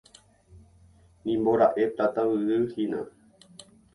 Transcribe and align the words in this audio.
Nimbora'e 1.27 1.83
Pláta 1.95 2.23
Yvyguy 2.31 2.65
hína. 2.73 3.03